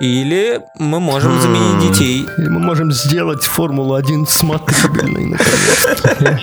Или 0.02 0.61
мы 0.80 0.99
можем 0.99 1.40
заменить 1.40 1.92
детей. 1.92 2.26
Или 2.37 2.49
мы 2.49 2.59
можем 2.59 2.90
сделать 2.90 3.44
Формулу-1 3.44 4.26
смотрибельной, 4.28 5.26
наконец-то. 5.26 6.40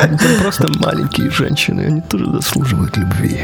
Они 0.00 0.16
там 0.16 0.40
просто 0.40 0.68
маленькие 0.78 1.28
женщины, 1.28 1.86
они 1.86 2.00
тоже 2.02 2.30
заслуживают 2.30 2.96
любви. 2.96 3.40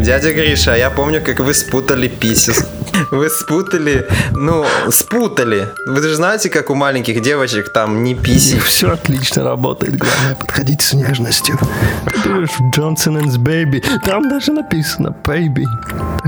Дядя 0.00 0.32
Гриша, 0.32 0.72
а 0.72 0.76
я 0.78 0.88
помню, 0.88 1.22
как 1.22 1.40
вы 1.40 1.52
спутали 1.52 2.08
писис. 2.08 2.66
Вы 3.10 3.28
спутали, 3.28 4.06
ну, 4.32 4.64
спутали. 4.90 5.68
Вы 5.86 6.00
же 6.00 6.14
знаете, 6.14 6.48
как 6.48 6.70
у 6.70 6.74
маленьких 6.74 7.20
девочек 7.20 7.72
там 7.72 8.04
не 8.04 8.14
писи. 8.14 8.58
Все 8.58 8.92
отлично 8.92 9.44
работает, 9.44 9.96
главное 9.96 10.34
подходить 10.34 10.80
с 10.80 10.94
нежностью. 10.94 11.58
Ты 12.06 12.22
думаешь, 12.22 12.50
Johnson 12.74 13.20
and 13.20 13.36
Baby, 13.38 13.82
там 14.04 14.28
даже 14.28 14.52
написано 14.52 15.14
Baby. 15.24 15.64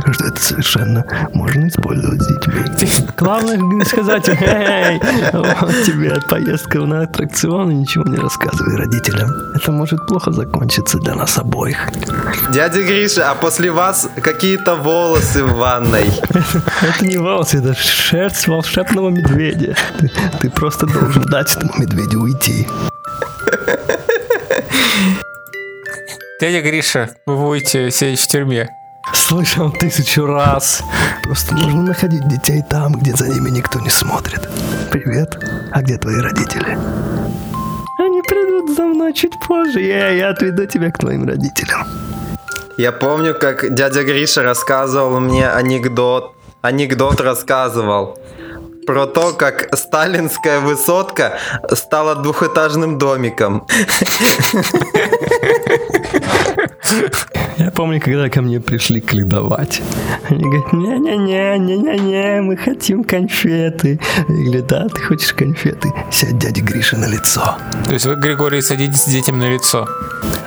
Так 0.05 0.15
что 0.15 0.27
это 0.27 0.41
совершенно 0.41 1.05
можно 1.33 1.69
использовать 1.69 2.21
с 2.21 2.27
детьми. 2.27 2.66
Главное 3.17 3.57
не 3.57 3.85
сказать, 3.85 4.29
эй, 4.29 5.01
вот 5.33 5.85
тебе 5.85 6.21
поездка 6.29 6.79
на 6.81 7.03
аттракцион 7.03 7.71
и 7.71 7.75
ничего 7.75 8.05
не 8.05 8.17
рассказывай 8.17 8.77
родителям. 8.77 9.31
Это 9.55 9.73
может 9.73 10.07
плохо 10.07 10.33
закончиться 10.33 10.99
для 10.99 11.15
нас 11.15 11.39
обоих. 11.39 11.89
Дядя 12.53 12.83
Гриша, 12.83 13.31
а 13.31 13.35
после 13.35 13.71
вас 13.71 14.09
какие-то 14.23 14.77
волосы 14.77 15.45
в 15.45 15.57
ванной. 15.57 16.11
Это 16.83 17.07
не 17.07 17.17
волосы, 17.17 17.59
это 17.59 17.75
шерсть 17.75 18.47
волшебного 18.49 19.11
медведя. 19.11 19.77
Ты, 19.99 20.11
ты 20.41 20.51
просто 20.51 20.87
должен 20.87 21.23
дать 21.23 21.55
этому 21.57 21.73
медведю 21.79 22.21
уйти. 22.21 22.67
Дядя 26.41 26.61
Гриша, 26.61 27.11
вы 27.25 27.37
будете 27.37 27.91
сидеть 27.91 28.21
в 28.21 28.27
тюрьме. 28.27 28.69
Слышал 29.13 29.71
тысячу 29.71 30.27
раз. 30.27 30.83
Просто 31.23 31.55
нужно 31.55 31.83
находить 31.83 32.27
детей 32.29 32.63
там, 32.69 32.93
где 32.93 33.15
за 33.15 33.29
ними 33.29 33.51
никто 33.51 33.81
не 33.81 33.91
смотрит. 33.91 34.49
Привет. 34.91 35.39
А 35.73 35.83
где 35.83 35.97
твои 35.97 36.17
родители? 36.17 36.79
Они 37.99 38.23
придут 38.23 38.77
за 38.77 38.83
мной 38.83 39.13
чуть 39.15 39.39
позже. 39.47 39.81
Я, 39.81 40.11
я 40.11 40.31
отведу 40.31 40.67
тебя 40.67 40.91
к 40.91 40.99
твоим 40.99 41.27
родителям. 41.27 41.87
Я 42.77 42.93
помню, 42.93 43.35
как 43.35 43.75
дядя 43.75 44.03
Гриша 44.03 44.43
рассказывал 44.43 45.21
мне 45.21 45.49
анекдот. 45.49 46.35
Анекдот 46.63 47.21
рассказывал 47.21 48.19
про 48.87 49.07
то, 49.07 49.33
как 49.33 49.77
сталинская 49.77 50.61
высотка 50.61 51.39
стала 51.73 52.15
двухэтажным 52.15 52.99
домиком. 52.99 53.67
Я 57.59 57.71
помню, 57.71 58.01
когда 58.01 58.29
ко 58.29 58.43
мне 58.43 58.61
пришли 58.61 59.01
кледовать. 59.01 59.81
Они 60.29 60.43
говорят, 60.43 60.73
не-не-не, 60.73 61.59
не-не-не, 61.59 62.41
мы 62.43 62.57
хотим 62.57 63.03
конфеты. 63.05 63.99
Я 64.29 64.45
говорю, 64.45 64.63
да, 64.65 64.89
ты 64.89 65.01
хочешь 65.03 65.33
конфеты? 65.33 65.91
Сядь 66.11 66.39
дяде 66.39 66.61
Грише 66.61 66.97
на 66.97 67.07
лицо. 67.07 67.57
То 67.87 67.93
есть 67.95 68.05
вы, 68.07 68.17
Григорий, 68.17 68.61
садитесь 68.61 69.07
детям 69.07 69.39
на 69.39 69.49
лицо. 69.53 69.89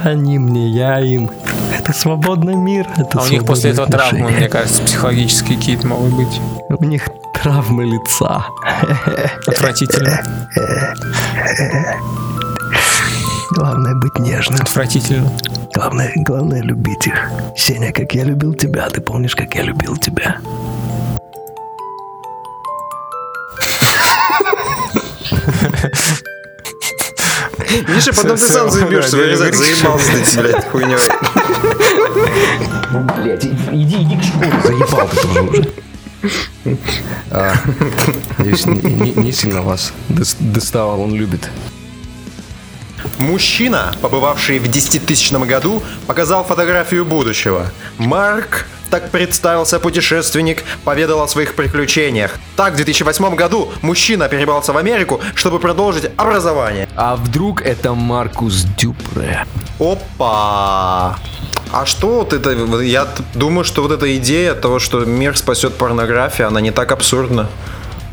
Они 0.03 0.38
мне, 0.38 0.69
я 0.69 1.00
им. 1.00 1.31
Это 1.77 1.93
свободный 1.93 2.55
мир. 2.55 2.88
Это 2.98 3.19
А 3.19 3.24
у 3.24 3.27
них 3.27 3.46
после 3.46 3.72
этого 3.72 3.88
свободные 3.88 4.10
травмы, 4.10 4.19
отношения. 4.19 4.39
мне 4.39 4.50
кажется, 4.50 4.84
психологические 4.84 5.58
какие-то 5.58 5.88
могут 5.88 6.13
быть. 6.13 6.41
У 6.69 6.84
них 6.86 7.08
травмы 7.34 7.86
лица. 7.86 8.46
Отвратительно. 9.48 10.22
Главное 13.60 13.94
быть 13.94 14.18
нежным. 14.20 14.62
Отвратительно. 14.62 15.30
Главное, 15.75 16.13
главное 16.16 16.62
любить 16.62 17.06
их. 17.08 17.30
Сеня, 17.58 17.92
как 17.92 18.13
я 18.13 18.24
любил 18.24 18.54
тебя, 18.54 18.89
ты 18.89 19.01
помнишь, 19.01 19.36
как 19.36 19.54
я 19.54 19.63
любил 19.63 19.98
тебя? 19.98 20.38
Миша, 27.88 28.13
потом 28.13 28.38
ты 28.38 28.48
сам 28.48 28.70
заебешься, 28.70 29.18
Гриша. 29.18 29.51
заебался 29.51 30.12
ты, 30.13 30.42
блядь, 30.42 30.66
хуйней. 30.70 30.98
Блять, 33.24 33.46
иди, 33.46 34.04
иди 34.04 34.18
к 34.18 34.24
школе, 34.24 34.54
заебал 34.63 35.08
ты 35.10 35.18
тоже 35.18 35.42
уже. 35.42 35.70
А, 37.32 37.54
Надеюсь, 38.38 38.66
не, 38.66 39.32
сильно 39.32 39.62
вас 39.62 39.94
дос- 40.10 40.36
доставал, 40.39 41.01
он 41.01 41.13
любит. 41.16 41.50
Мужчина, 43.20 43.92
побывавший 44.02 44.60
в 44.60 44.70
10-тысячном 44.70 45.46
году, 45.46 45.84
показал 46.08 46.46
фотографию 46.46 47.04
будущего. 47.04 47.66
Марк, 47.98 48.66
так 48.90 49.12
представился 49.12 49.78
путешественник, 49.80 50.64
поведал 50.86 51.22
о 51.22 51.28
своих 51.28 51.56
приключениях. 51.56 52.40
Так, 52.56 52.74
в 52.74 52.76
2008 52.78 53.36
году 53.36 53.74
мужчина 53.82 54.30
перебрался 54.30 54.72
в 54.72 54.78
Америку, 54.78 55.20
чтобы 55.36 55.60
продолжить 55.60 56.10
образование. 56.16 56.88
А 56.96 57.18
вдруг 57.18 57.62
это 57.62 57.94
Маркус 57.94 58.66
Дюпре? 58.78 59.46
Опа! 59.80 61.18
А 61.72 61.86
что 61.86 62.08
вот 62.08 62.32
это? 62.32 62.52
Я 62.82 63.06
думаю, 63.36 63.66
что 63.66 63.82
вот 63.82 63.92
эта 63.92 64.16
идея 64.16 64.56
того, 64.56 64.80
что 64.80 65.04
мир 65.06 65.38
спасет 65.38 65.76
порнография, 65.76 66.48
она 66.48 66.62
не 66.62 66.72
так 66.72 66.92
абсурдна. 66.94 67.50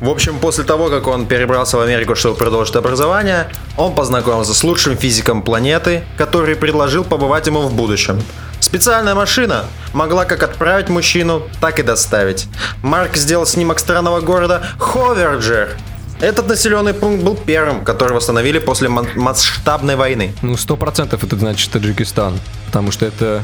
В 0.00 0.10
общем, 0.10 0.38
после 0.38 0.64
того, 0.64 0.88
как 0.88 1.06
он 1.06 1.26
перебрался 1.26 1.78
в 1.78 1.80
Америку, 1.80 2.14
чтобы 2.14 2.36
продолжить 2.36 2.76
образование, 2.76 3.48
он 3.78 3.94
познакомился 3.94 4.52
с 4.52 4.62
лучшим 4.62 4.96
физиком 4.96 5.42
планеты, 5.42 6.04
который 6.18 6.54
предложил 6.54 7.02
побывать 7.02 7.46
ему 7.46 7.62
в 7.62 7.72
будущем. 7.72 8.22
Специальная 8.60 9.14
машина 9.14 9.64
могла 9.94 10.24
как 10.24 10.42
отправить 10.42 10.88
мужчину, 10.88 11.42
так 11.60 11.78
и 11.78 11.82
доставить. 11.82 12.46
Марк 12.82 13.16
сделал 13.16 13.46
снимок 13.46 13.78
странного 13.78 14.20
города 14.20 14.62
Ховерджер. 14.78 15.76
Этот 16.20 16.48
населенный 16.48 16.94
пункт 16.94 17.22
был 17.22 17.34
первым, 17.34 17.84
который 17.84 18.14
восстановили 18.14 18.58
после 18.58 18.88
масштабной 18.88 19.96
войны. 19.96 20.34
Ну, 20.42 20.56
сто 20.56 20.76
процентов 20.76 21.24
это 21.24 21.36
значит 21.36 21.70
Таджикистан. 21.70 22.38
Потому 22.66 22.90
что 22.90 23.06
это... 23.06 23.42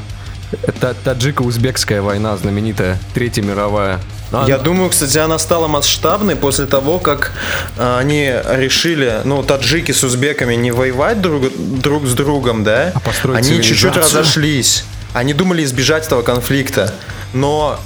Это 0.64 0.94
таджико-узбекская 1.02 2.02
война 2.02 2.36
знаменитая, 2.36 2.98
Третья 3.14 3.40
мировая. 3.40 4.00
А, 4.32 4.46
Я 4.48 4.58
думаю, 4.58 4.90
кстати, 4.90 5.18
она 5.18 5.38
стала 5.38 5.68
масштабной 5.68 6.36
после 6.36 6.66
того, 6.66 6.98
как 6.98 7.32
э, 7.76 7.98
они 7.98 8.32
решили, 8.56 9.20
ну, 9.24 9.42
таджики 9.42 9.92
с 9.92 10.02
узбеками 10.02 10.54
не 10.54 10.70
воевать 10.70 11.20
друг, 11.20 11.44
друг 11.56 12.06
с 12.06 12.14
другом, 12.14 12.64
да? 12.64 12.92
А 12.94 13.00
построить 13.00 13.38
они 13.46 13.62
чуть-чуть 13.62 13.96
разошлись. 13.96 14.84
Они 15.12 15.34
думали 15.34 15.62
избежать 15.64 16.06
этого 16.06 16.22
конфликта. 16.22 16.94
Но 17.34 17.78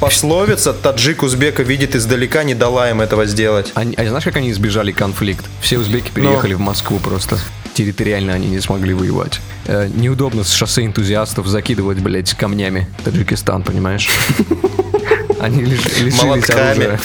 пословица 0.00 0.72
«таджик 0.72 1.22
узбека 1.22 1.62
видит 1.62 1.96
издалека» 1.96 2.42
не 2.44 2.54
дала 2.54 2.90
им 2.90 3.00
этого 3.00 3.24
сделать. 3.26 3.72
Они- 3.74 3.94
а 3.96 4.04
знаешь, 4.06 4.24
как 4.24 4.36
они 4.36 4.50
избежали 4.50 4.92
конфликт? 4.92 5.44
Все 5.62 5.78
узбеки 5.78 6.10
переехали 6.10 6.54
в 6.54 6.60
Москву 6.60 6.98
просто. 6.98 7.38
Территориально 7.74 8.34
они 8.34 8.48
не 8.48 8.60
смогли 8.60 8.92
воевать. 8.92 9.40
Э, 9.66 9.88
неудобно 9.94 10.44
с 10.44 10.52
шоссе 10.52 10.84
энтузиастов 10.84 11.46
закидывать, 11.46 11.98
блядь, 12.00 12.34
камнями 12.34 12.86
Таджикистан, 13.04 13.62
понимаешь? 13.62 14.08
Они 15.40 15.62
лиш- 15.62 16.02
лишились 16.02 16.50
оружия. 16.50 16.98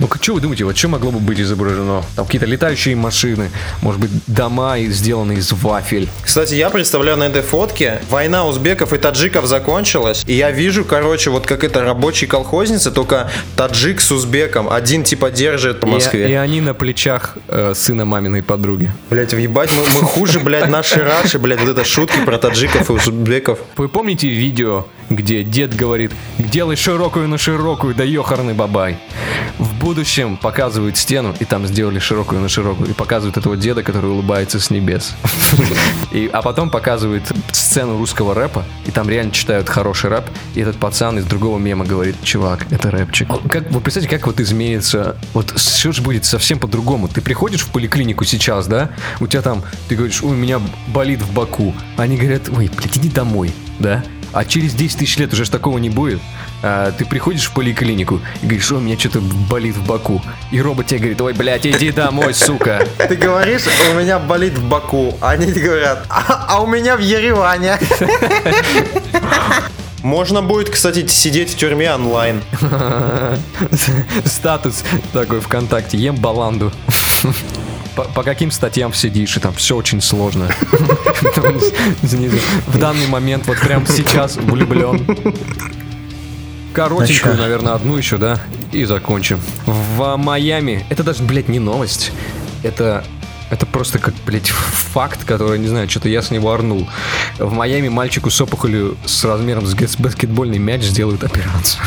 Ну, 0.00 0.08
что 0.20 0.34
вы 0.34 0.40
думаете, 0.40 0.64
вот 0.64 0.76
что 0.78 0.86
могло 0.86 1.10
бы 1.10 1.18
быть 1.18 1.40
изображено? 1.40 2.04
Там 2.14 2.24
какие-то 2.24 2.46
летающие 2.46 2.94
машины, 2.94 3.50
может 3.82 4.00
быть, 4.00 4.10
дома, 4.28 4.78
сделанные 4.78 5.38
из 5.38 5.50
вафель. 5.50 6.08
Кстати, 6.22 6.54
я 6.54 6.70
представляю 6.70 7.16
на 7.18 7.24
этой 7.24 7.42
фотке, 7.42 8.00
война 8.08 8.46
узбеков 8.46 8.92
и 8.92 8.98
таджиков 8.98 9.46
закончилась, 9.46 10.22
и 10.28 10.34
я 10.34 10.52
вижу, 10.52 10.84
короче, 10.84 11.30
вот 11.30 11.48
как 11.48 11.64
это 11.64 11.82
рабочие 11.82 12.30
колхозницы, 12.30 12.92
только 12.92 13.28
таджик 13.56 14.00
с 14.00 14.12
узбеком. 14.12 14.70
Один 14.70 15.02
типа 15.02 15.32
держит 15.32 15.82
в 15.82 15.86
И, 15.88 15.90
Москве. 15.90 16.30
и 16.30 16.34
они 16.34 16.60
на 16.60 16.74
плечах 16.74 17.36
э, 17.48 17.72
сына 17.74 18.04
маминой 18.04 18.44
подруги. 18.44 18.92
Блять, 19.10 19.34
въебать, 19.34 19.70
мы, 19.74 19.82
мы 19.82 20.06
хуже, 20.06 20.38
блядь, 20.38 20.68
наши 20.68 21.02
раши, 21.02 21.40
блядь, 21.40 21.58
вот 21.60 21.70
это 21.70 21.82
шутки 21.82 22.20
про 22.24 22.38
таджиков 22.38 22.88
и 22.88 22.92
узбеков. 22.92 23.58
Вы 23.76 23.88
помните 23.88 24.28
видео, 24.28 24.86
где 25.10 25.42
дед 25.44 25.74
говорит 25.74 26.12
«Делай 26.38 26.76
широкую 26.76 27.28
на 27.28 27.38
широкую, 27.38 27.94
да 27.94 28.04
ёхарный 28.04 28.54
бабай». 28.54 28.98
В 29.58 29.74
будущем 29.78 30.36
показывают 30.36 30.96
стену, 30.96 31.34
и 31.40 31.44
там 31.44 31.66
сделали 31.66 31.98
широкую 31.98 32.40
на 32.40 32.48
широкую, 32.48 32.90
и 32.90 32.92
показывают 32.92 33.36
этого 33.36 33.56
деда, 33.56 33.82
который 33.82 34.10
улыбается 34.10 34.60
с 34.60 34.70
небес. 34.70 35.14
И, 36.12 36.28
а 36.32 36.42
потом 36.42 36.70
показывают 36.70 37.24
сцену 37.52 37.98
русского 37.98 38.34
рэпа, 38.34 38.64
и 38.86 38.90
там 38.90 39.08
реально 39.08 39.32
читают 39.32 39.68
хороший 39.68 40.10
рэп, 40.10 40.24
и 40.54 40.60
этот 40.60 40.78
пацан 40.78 41.18
из 41.18 41.24
другого 41.24 41.58
мема 41.58 41.84
говорит 41.84 42.16
«Чувак, 42.22 42.66
это 42.70 42.90
рэпчик». 42.90 43.28
Как, 43.48 43.70
вы 43.70 43.80
представляете, 43.80 44.16
как 44.16 44.26
вот 44.26 44.40
изменится, 44.40 45.16
вот 45.34 45.58
все 45.58 45.92
же 45.92 46.02
будет 46.02 46.24
совсем 46.24 46.58
по-другому. 46.58 47.08
Ты 47.08 47.20
приходишь 47.20 47.62
в 47.62 47.70
поликлинику 47.70 48.24
сейчас, 48.24 48.66
да, 48.66 48.90
у 49.20 49.26
тебя 49.26 49.42
там, 49.42 49.62
ты 49.88 49.96
говоришь, 49.96 50.22
у 50.22 50.30
меня 50.30 50.60
болит 50.88 51.22
в 51.22 51.32
боку. 51.32 51.74
Они 51.96 52.16
говорят, 52.16 52.48
ой, 52.48 52.70
блядь, 52.74 52.96
иди 52.96 53.08
домой, 53.08 53.52
да? 53.78 54.04
А 54.32 54.44
через 54.44 54.74
10 54.74 54.98
тысяч 54.98 55.16
лет 55.16 55.32
уже 55.32 55.44
ж 55.44 55.48
такого 55.48 55.78
не 55.78 55.90
будет. 55.90 56.20
А, 56.62 56.92
ты 56.92 57.04
приходишь 57.04 57.46
в 57.46 57.52
поликлинику 57.52 58.20
и 58.42 58.46
говоришь, 58.46 58.70
у 58.72 58.80
меня 58.80 58.98
что-то 58.98 59.20
болит 59.20 59.76
в 59.76 59.86
боку. 59.86 60.22
И 60.50 60.60
робот 60.60 60.86
тебе 60.86 60.98
говорит, 60.98 61.20
ой, 61.20 61.32
блядь, 61.32 61.66
иди 61.66 61.90
домой, 61.90 62.34
сука. 62.34 62.86
Ты 62.98 63.16
говоришь, 63.16 63.62
у 63.90 63.94
меня 63.98 64.18
болит 64.18 64.54
в 64.58 64.68
боку. 64.68 65.16
Они 65.20 65.50
говорят, 65.52 66.04
а, 66.08 66.46
а 66.48 66.62
у 66.62 66.66
меня 66.66 66.96
в 66.96 67.00
Ереване. 67.00 67.78
Можно 70.02 70.42
будет, 70.42 70.70
кстати, 70.70 71.06
сидеть 71.08 71.52
в 71.52 71.56
тюрьме 71.56 71.92
онлайн. 71.92 72.42
Статус 74.24 74.84
такой 75.12 75.40
ВКонтакте, 75.40 75.98
ем 75.98 76.16
баланду. 76.16 76.72
По, 77.98 78.04
по 78.04 78.22
каким 78.22 78.52
статьям 78.52 78.94
сидишь, 78.94 79.36
и 79.36 79.40
там 79.40 79.52
все 79.54 79.74
очень 79.74 80.00
сложно. 80.00 80.48
В 81.34 82.78
данный 82.78 83.08
момент, 83.08 83.48
вот 83.48 83.58
прям 83.58 83.84
сейчас 83.88 84.36
влюблен. 84.36 85.04
Коротенькую, 86.72 87.36
наверное, 87.36 87.72
одну 87.72 87.96
еще, 87.96 88.16
да? 88.16 88.38
И 88.70 88.84
закончим. 88.84 89.40
В 89.66 90.14
Майами, 90.14 90.86
это 90.90 91.02
даже, 91.02 91.24
блядь, 91.24 91.48
не 91.48 91.58
новость. 91.58 92.12
Это 92.62 93.02
это 93.50 93.66
просто 93.66 93.98
как, 93.98 94.14
блядь, 94.26 94.48
факт, 94.48 95.24
который, 95.24 95.58
не 95.58 95.68
знаю, 95.68 95.88
что-то 95.88 96.08
я 96.08 96.22
с 96.22 96.30
него 96.30 96.52
орнул. 96.52 96.88
В 97.38 97.52
Майами 97.52 97.88
мальчику 97.88 98.30
с 98.30 98.40
опухолью 98.40 98.96
с 99.06 99.24
размером 99.24 99.66
с 99.66 99.74
баскетбольный 99.96 100.58
мяч 100.58 100.82
сделают 100.82 101.24
операцию. 101.24 101.82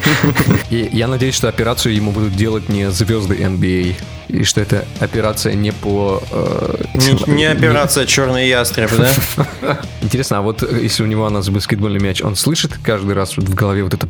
И 0.70 0.88
я 0.92 1.06
надеюсь, 1.08 1.34
что 1.34 1.48
операцию 1.48 1.94
ему 1.94 2.12
будут 2.12 2.34
делать 2.34 2.68
не 2.68 2.90
звезды 2.90 3.36
NBA. 3.36 3.96
И 4.28 4.42
что 4.44 4.60
это 4.60 4.84
операция 4.98 5.54
не 5.54 5.70
по... 5.72 6.22
э, 6.30 6.84
Не, 6.94 7.32
не 7.32 7.44
операция 7.44 8.06
черный 8.06 8.48
ястреб, 8.48 8.90
да? 8.96 9.80
Интересно, 10.00 10.38
а 10.38 10.40
вот 10.40 10.62
э, 10.62 10.80
если 10.82 11.02
у 11.04 11.06
него 11.06 11.26
она 11.26 11.42
с 11.42 11.48
баскетбольный 11.48 12.00
мяч, 12.00 12.22
он 12.22 12.34
слышит 12.34 12.72
каждый 12.82 13.14
раз 13.14 13.36
в 13.36 13.54
голове 13.54 13.84
вот 13.84 13.94
это... 13.94 14.08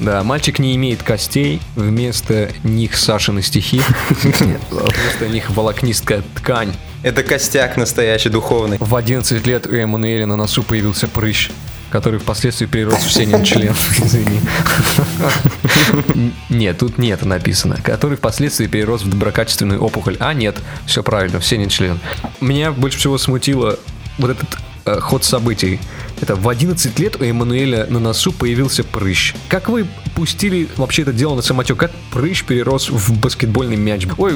Да, 0.00 0.22
мальчик 0.22 0.58
не 0.58 0.74
имеет 0.76 1.02
костей, 1.02 1.60
вместо 1.76 2.50
них 2.64 2.96
Сашины 2.96 3.42
стихи, 3.42 3.80
вместо 4.22 5.28
них 5.28 5.50
волокнистая 5.50 6.22
ткань. 6.34 6.74
Это 7.02 7.22
костяк 7.22 7.76
настоящий, 7.76 8.28
духовный. 8.28 8.78
В 8.80 8.94
11 8.94 9.46
лет 9.46 9.66
у 9.66 9.74
Эммануэля 9.74 10.26
на 10.26 10.36
носу 10.36 10.62
появился 10.62 11.06
прыщ, 11.06 11.50
который 11.90 12.18
впоследствии 12.18 12.66
перерос 12.66 13.04
в 13.04 13.12
сенин 13.12 13.44
член. 13.44 13.72
Извини. 13.98 14.40
Нет, 16.48 16.78
тут 16.78 16.98
нет 16.98 17.24
написано. 17.24 17.78
Который 17.82 18.16
впоследствии 18.16 18.66
перерос 18.66 19.02
в 19.02 19.10
доброкачественную 19.10 19.80
опухоль. 19.80 20.16
А, 20.18 20.34
нет, 20.34 20.56
все 20.86 21.02
правильно, 21.02 21.38
в 21.38 21.46
сенин 21.46 21.68
член. 21.68 22.00
Меня 22.40 22.72
больше 22.72 22.98
всего 22.98 23.16
смутило 23.16 23.78
вот 24.18 24.30
этот 24.30 24.48
э, 24.84 24.98
ход 25.00 25.24
событий. 25.24 25.78
Это 26.20 26.34
в 26.34 26.48
11 26.48 26.98
лет 26.98 27.16
у 27.20 27.24
Эммануэля 27.24 27.86
на 27.88 28.00
носу 28.00 28.32
появился 28.32 28.84
прыщ. 28.84 29.34
Как 29.48 29.68
вы 29.68 29.86
пустили 30.14 30.68
вообще 30.76 31.02
это 31.02 31.12
дело 31.12 31.36
на 31.36 31.42
самотек? 31.42 31.76
Как 31.76 31.90
прыщ 32.12 32.44
перерос 32.44 32.90
в 32.90 33.18
баскетбольный 33.20 33.76
мяч? 33.76 34.06
Ой, 34.16 34.34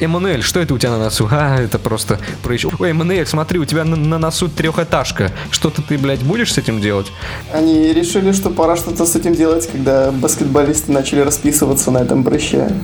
Эммануэль, 0.00 0.42
что 0.42 0.60
это 0.60 0.74
у 0.74 0.78
тебя 0.78 0.92
на 0.92 0.98
носу? 0.98 1.28
А, 1.30 1.60
это 1.60 1.78
просто 1.78 2.20
прыщ. 2.42 2.66
Ой, 2.78 2.90
Эммануэль, 2.90 3.26
смотри, 3.26 3.58
у 3.58 3.64
тебя 3.64 3.84
на, 3.84 3.96
на 3.96 4.18
носу 4.18 4.48
трехэтажка. 4.48 5.32
Что-то 5.50 5.82
ты, 5.82 5.98
блядь, 5.98 6.22
будешь 6.22 6.52
с 6.52 6.58
этим 6.58 6.80
делать? 6.80 7.06
Они 7.52 7.92
решили, 7.92 8.32
что 8.32 8.50
пора 8.50 8.76
что-то 8.76 9.04
с 9.06 9.16
этим 9.16 9.34
делать, 9.34 9.68
когда 9.70 10.12
баскетболисты 10.12 10.92
начали 10.92 11.20
расписываться 11.20 11.90
на 11.90 11.98
этом 11.98 12.22
прыще. 12.24 12.68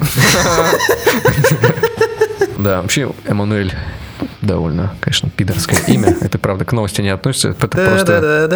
Да, 2.59 2.83
вообще, 2.83 3.11
Эммануэль 3.25 3.73
довольно, 4.43 4.95
конечно, 5.01 5.31
пидорское 5.31 5.81
имя. 5.87 6.17
Это, 6.21 6.39
правда, 6.39 6.65
к 6.65 6.73
новости 6.73 7.01
не 7.03 7.11
относится. 7.11 7.51
Это 7.51 7.69
просто... 7.69 8.49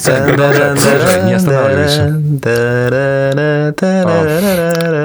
Слушай, 0.00 1.24
не 1.24 1.34
останавливайся. 1.34 2.20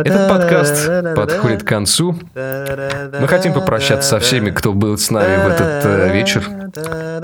Этот 0.06 0.30
подкаст 0.30 0.90
подходит 1.16 1.64
к 1.64 1.68
концу. 1.68 2.18
Мы 2.34 3.28
хотим 3.28 3.54
попрощаться 3.54 4.10
со 4.10 4.20
всеми, 4.20 4.52
кто 4.52 4.74
был 4.74 4.98
с 4.98 5.10
нами 5.12 5.44
в 5.44 5.48
этот 5.48 5.86
э, 5.86 6.12
вечер, 6.14 6.44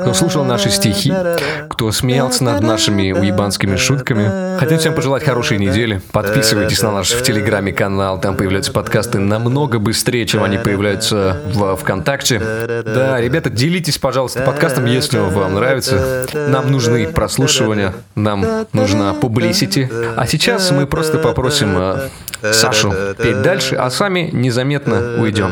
кто 0.01 0.13
слушал 0.13 0.43
наши 0.43 0.69
стихи, 0.69 1.13
кто 1.69 1.91
смеялся 1.91 2.43
над 2.43 2.61
нашими 2.61 3.11
уебанскими 3.11 3.75
шутками. 3.75 4.57
Хотим 4.59 4.77
всем 4.77 4.93
пожелать 4.93 5.23
хорошей 5.23 5.57
недели. 5.57 6.01
Подписывайтесь 6.11 6.81
на 6.81 6.91
наш 6.91 7.11
в 7.11 7.23
Телеграме 7.23 7.73
канал, 7.73 8.19
там 8.19 8.35
появляются 8.35 8.71
подкасты 8.71 9.19
намного 9.19 9.79
быстрее, 9.79 10.25
чем 10.25 10.43
они 10.43 10.50
появляются 10.57 11.37
в 11.45 11.75
ВКонтакте. 11.77 12.39
Да, 12.39 13.19
ребята, 13.19 13.49
делитесь, 13.49 13.97
пожалуйста, 13.97 14.41
подкастом, 14.41 14.85
если 14.85 15.17
он 15.19 15.29
вам 15.29 15.55
нравится. 15.55 16.25
Нам 16.33 16.71
нужны 16.71 17.07
прослушивания, 17.07 17.93
нам 18.15 18.45
нужна 18.73 19.13
публисити. 19.13 19.89
А 20.15 20.25
сейчас 20.27 20.71
мы 20.71 20.87
просто 20.87 21.19
попросим 21.19 21.77
э, 21.77 22.09
Сашу 22.53 22.93
петь 23.17 23.41
дальше, 23.41 23.75
а 23.75 23.89
сами 23.89 24.29
незаметно 24.31 25.21
уйдем. 25.21 25.51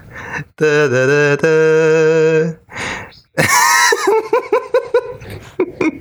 Da, 0.61 0.87
da, 0.87 1.07
da, 1.07 1.35
da. 1.37 2.55